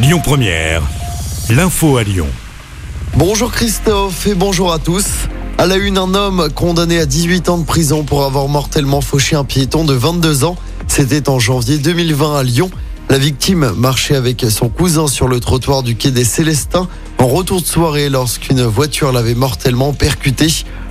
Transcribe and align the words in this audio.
Lyon 0.00 0.20
Première, 0.22 0.82
l'info 1.50 1.96
à 1.96 2.04
Lyon. 2.04 2.28
Bonjour 3.16 3.50
Christophe 3.50 4.28
et 4.28 4.36
bonjour 4.36 4.72
à 4.72 4.78
tous. 4.78 5.06
À 5.58 5.66
la 5.66 5.74
une, 5.74 5.98
un 5.98 6.14
homme 6.14 6.50
condamné 6.54 7.00
à 7.00 7.04
18 7.04 7.48
ans 7.48 7.58
de 7.58 7.64
prison 7.64 8.04
pour 8.04 8.22
avoir 8.22 8.46
mortellement 8.46 9.00
fauché 9.00 9.34
un 9.34 9.42
piéton 9.42 9.84
de 9.84 9.94
22 9.94 10.44
ans. 10.44 10.54
C'était 10.86 11.28
en 11.28 11.40
janvier 11.40 11.78
2020 11.78 12.38
à 12.38 12.42
Lyon. 12.44 12.70
La 13.10 13.18
victime 13.18 13.72
marchait 13.76 14.14
avec 14.14 14.46
son 14.48 14.68
cousin 14.68 15.08
sur 15.08 15.26
le 15.26 15.40
trottoir 15.40 15.82
du 15.82 15.96
quai 15.96 16.12
des 16.12 16.24
Célestins 16.24 16.86
en 17.18 17.26
retour 17.26 17.60
de 17.60 17.66
soirée 17.66 18.08
lorsqu'une 18.08 18.62
voiture 18.62 19.10
l'avait 19.10 19.34
mortellement 19.34 19.92
percuté. 19.94 20.46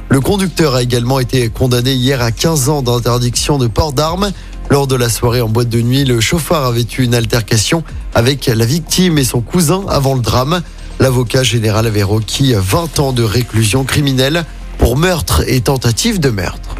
Le 0.09 0.19
conducteur 0.19 0.75
a 0.75 0.83
également 0.83 1.19
été 1.19 1.47
condamné 1.47 1.93
hier 1.93 2.21
à 2.21 2.31
15 2.31 2.67
ans 2.67 2.81
d'interdiction 2.81 3.57
de 3.57 3.67
port 3.67 3.93
d'armes. 3.93 4.31
Lors 4.69 4.87
de 4.87 4.95
la 4.95 5.09
soirée 5.09 5.41
en 5.41 5.47
boîte 5.47 5.69
de 5.69 5.81
nuit, 5.81 6.03
le 6.03 6.19
chauffeur 6.19 6.65
avait 6.65 6.85
eu 6.97 7.03
une 7.03 7.15
altercation 7.15 7.83
avec 8.13 8.47
la 8.47 8.65
victime 8.65 9.17
et 9.17 9.23
son 9.23 9.39
cousin 9.39 9.85
avant 9.87 10.13
le 10.13 10.21
drame. 10.21 10.61
L'avocat 10.99 11.43
général 11.43 11.87
avait 11.87 12.03
requis 12.03 12.53
20 12.53 12.99
ans 12.99 13.13
de 13.13 13.23
réclusion 13.23 13.85
criminelle 13.85 14.45
pour 14.77 14.97
meurtre 14.97 15.43
et 15.47 15.61
tentative 15.61 16.19
de 16.19 16.29
meurtre. 16.29 16.75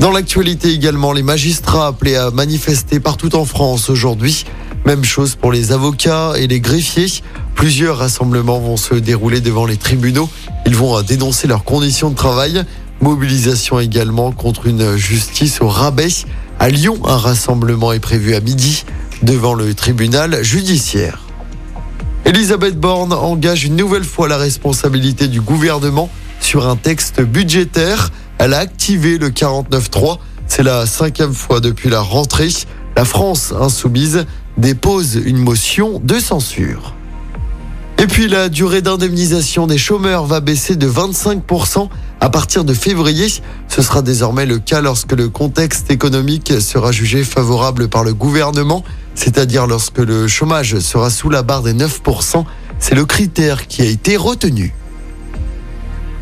Dans 0.00 0.10
l'actualité 0.10 0.72
également, 0.72 1.12
les 1.12 1.22
magistrats 1.22 1.86
appelés 1.86 2.16
à 2.16 2.30
manifester 2.30 3.00
partout 3.00 3.34
en 3.36 3.46
France 3.46 3.88
aujourd'hui. 3.88 4.44
Même 4.84 5.04
chose 5.04 5.36
pour 5.36 5.52
les 5.52 5.72
avocats 5.72 6.34
et 6.36 6.46
les 6.46 6.60
greffiers. 6.60 7.22
Plusieurs 7.54 7.96
rassemblements 7.96 8.58
vont 8.58 8.76
se 8.76 8.94
dérouler 8.94 9.40
devant 9.40 9.64
les 9.64 9.78
tribunaux. 9.78 10.28
Ils 10.66 10.76
vont 10.76 11.00
dénoncer 11.00 11.46
leurs 11.46 11.64
conditions 11.64 12.10
de 12.10 12.16
travail. 12.16 12.62
Mobilisation 13.00 13.80
également 13.80 14.32
contre 14.32 14.66
une 14.66 14.96
justice 14.96 15.62
au 15.62 15.68
rabais. 15.68 16.08
À 16.60 16.68
Lyon, 16.68 16.98
un 17.04 17.16
rassemblement 17.16 17.92
est 17.92 18.00
prévu 18.00 18.34
à 18.34 18.40
midi 18.40 18.84
devant 19.22 19.54
le 19.54 19.74
tribunal 19.74 20.42
judiciaire. 20.42 21.20
Elisabeth 22.24 22.78
Borne 22.78 23.12
engage 23.12 23.64
une 23.64 23.76
nouvelle 23.76 24.04
fois 24.04 24.28
la 24.28 24.38
responsabilité 24.38 25.28
du 25.28 25.40
gouvernement 25.40 26.08
sur 26.40 26.68
un 26.68 26.76
texte 26.76 27.20
budgétaire. 27.20 28.10
Elle 28.38 28.54
a 28.54 28.58
activé 28.58 29.18
le 29.18 29.30
49.3. 29.30 30.18
C'est 30.46 30.62
la 30.62 30.86
cinquième 30.86 31.34
fois 31.34 31.60
depuis 31.60 31.90
la 31.90 32.00
rentrée. 32.00 32.48
La 32.96 33.04
France 33.04 33.52
insoumise 33.58 34.24
dépose 34.56 35.16
une 35.16 35.38
motion 35.38 36.00
de 36.02 36.18
censure. 36.18 36.94
Et 37.98 38.06
puis 38.06 38.28
la 38.28 38.48
durée 38.48 38.82
d'indemnisation 38.82 39.66
des 39.66 39.78
chômeurs 39.78 40.26
va 40.26 40.40
baisser 40.40 40.76
de 40.76 40.88
25% 40.88 41.88
à 42.24 42.30
partir 42.30 42.64
de 42.64 42.72
février. 42.72 43.28
Ce 43.68 43.82
sera 43.82 44.00
désormais 44.00 44.46
le 44.46 44.58
cas 44.58 44.80
lorsque 44.80 45.12
le 45.12 45.28
contexte 45.28 45.90
économique 45.90 46.58
sera 46.58 46.90
jugé 46.90 47.22
favorable 47.22 47.88
par 47.88 48.02
le 48.02 48.14
gouvernement, 48.14 48.82
c'est-à-dire 49.14 49.66
lorsque 49.66 49.98
le 49.98 50.26
chômage 50.26 50.78
sera 50.78 51.10
sous 51.10 51.28
la 51.28 51.42
barre 51.42 51.60
des 51.60 51.74
9%. 51.74 52.46
C'est 52.78 52.94
le 52.94 53.04
critère 53.04 53.66
qui 53.66 53.82
a 53.82 53.84
été 53.84 54.16
retenu. 54.16 54.72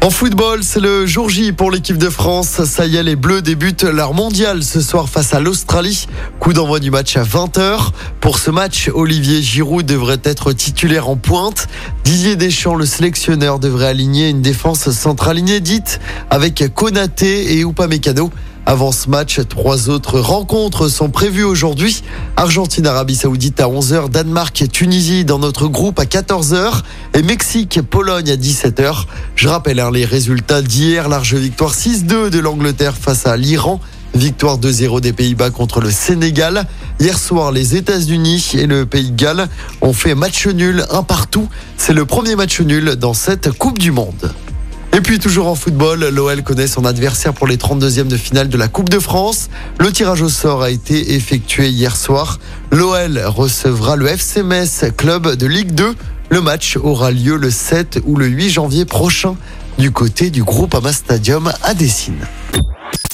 En 0.02 0.10
football, 0.10 0.64
c'est 0.64 0.80
le 0.80 1.06
jour 1.06 1.30
J 1.30 1.52
pour 1.52 1.70
l'équipe 1.70 1.96
de 1.96 2.10
France. 2.10 2.64
Ça 2.64 2.86
y 2.86 2.96
est, 2.96 3.04
les 3.04 3.14
Bleus 3.14 3.40
débutent 3.40 3.84
leur 3.84 4.14
mondial 4.14 4.64
ce 4.64 4.80
soir 4.80 5.08
face 5.08 5.32
à 5.32 5.38
l'Australie. 5.38 6.08
Coup 6.40 6.52
d'envoi 6.52 6.80
du 6.80 6.90
match 6.90 7.16
à 7.16 7.22
20h. 7.22 7.90
Pour 8.20 8.40
ce 8.40 8.50
match, 8.50 8.90
Olivier 8.92 9.40
Giroud 9.42 9.86
devrait 9.86 10.18
être 10.24 10.52
titulaire 10.52 11.08
en 11.08 11.14
pointe. 11.14 11.68
Didier 12.02 12.34
Deschamps, 12.34 12.74
le 12.74 12.84
sélectionneur, 12.84 13.60
devrait 13.60 13.86
aligner 13.86 14.28
une 14.28 14.42
défense 14.42 14.90
centrale 14.90 15.38
inédite 15.38 16.00
avec 16.30 16.64
Konaté 16.74 17.52
et 17.52 17.60
Upamecano. 17.60 18.32
Avant 18.64 18.92
ce 18.92 19.10
match, 19.10 19.40
trois 19.48 19.90
autres 19.90 20.20
rencontres 20.20 20.88
sont 20.88 21.10
prévues 21.10 21.42
aujourd'hui. 21.42 22.02
Argentine, 22.36 22.86
Arabie 22.86 23.16
Saoudite 23.16 23.60
à 23.60 23.66
11h, 23.66 24.08
Danemark, 24.08 24.64
Tunisie 24.72 25.24
dans 25.24 25.40
notre 25.40 25.66
groupe 25.66 25.98
à 25.98 26.04
14h 26.04 26.82
et 27.14 27.22
Mexique, 27.22 27.80
Pologne 27.82 28.30
à 28.30 28.36
17h. 28.36 29.04
Je 29.34 29.48
rappelle 29.48 29.80
hein, 29.80 29.90
les 29.92 30.04
résultats 30.04 30.62
d'hier, 30.62 31.08
large 31.08 31.34
victoire 31.34 31.74
6-2 31.74 32.30
de 32.30 32.38
l'Angleterre 32.38 32.96
face 32.96 33.26
à 33.26 33.36
l'Iran. 33.36 33.80
Victoire 34.14 34.58
2-0 34.58 35.00
des 35.00 35.12
Pays-Bas 35.12 35.50
contre 35.50 35.80
le 35.80 35.90
Sénégal. 35.90 36.66
Hier 37.00 37.18
soir, 37.18 37.50
les 37.50 37.74
États-Unis 37.76 38.52
et 38.54 38.66
le 38.66 38.86
Pays 38.86 39.10
de 39.10 39.16
Galles 39.16 39.48
ont 39.80 39.94
fait 39.94 40.14
match 40.14 40.46
nul, 40.46 40.84
un 40.90 41.02
partout. 41.02 41.48
C'est 41.76 41.94
le 41.94 42.04
premier 42.04 42.36
match 42.36 42.60
nul 42.60 42.94
dans 42.96 43.14
cette 43.14 43.50
Coupe 43.50 43.78
du 43.78 43.90
Monde. 43.90 44.32
Et 45.02 45.04
puis 45.04 45.18
toujours 45.18 45.48
en 45.48 45.56
football, 45.56 46.10
l'OL 46.10 46.44
connaît 46.44 46.68
son 46.68 46.84
adversaire 46.84 47.34
pour 47.34 47.48
les 47.48 47.56
32e 47.56 48.06
de 48.06 48.16
finale 48.16 48.48
de 48.48 48.56
la 48.56 48.68
Coupe 48.68 48.88
de 48.88 49.00
France. 49.00 49.50
Le 49.80 49.90
tirage 49.90 50.22
au 50.22 50.28
sort 50.28 50.62
a 50.62 50.70
été 50.70 51.14
effectué 51.14 51.70
hier 51.70 51.96
soir. 51.96 52.38
L'OL 52.70 53.20
recevra 53.26 53.96
le 53.96 54.06
FC 54.06 54.44
Metz, 54.44 54.84
club 54.96 55.34
de 55.34 55.46
Ligue 55.48 55.72
2. 55.72 55.96
Le 56.28 56.40
match 56.40 56.76
aura 56.76 57.10
lieu 57.10 57.34
le 57.34 57.50
7 57.50 57.98
ou 58.06 58.14
le 58.14 58.28
8 58.28 58.50
janvier 58.50 58.84
prochain 58.84 59.34
du 59.76 59.90
côté 59.90 60.30
du 60.30 60.44
groupe 60.44 60.72
Ama 60.72 60.92
Stadium 60.92 61.52
à 61.64 61.74
Dessine. 61.74 62.24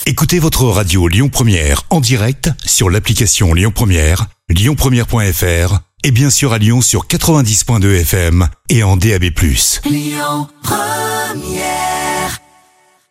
Écoutez 0.04 0.40
votre 0.40 0.64
radio 0.64 1.08
Lyon 1.08 1.30
Première 1.30 1.84
en 1.88 2.00
direct 2.00 2.50
sur 2.66 2.90
l'application 2.90 3.54
Lyon 3.54 3.72
Première, 3.74 4.26
lyonpremière.fr 4.50 5.78
et 6.04 6.10
bien 6.10 6.28
sûr 6.28 6.52
à 6.52 6.58
Lyon 6.58 6.82
sur 6.82 7.06
90.2 7.06 8.02
FM 8.02 8.46
et 8.68 8.82
en 8.82 8.98
DAB+. 8.98 9.30
Lyon 9.86 10.48
Come, 11.28 11.42
yeah. 11.44 12.07